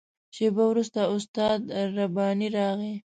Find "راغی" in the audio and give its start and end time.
2.55-2.93